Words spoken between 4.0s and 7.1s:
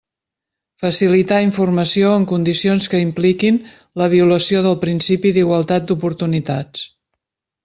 la violació del principi d'igualtat d'oportunitats.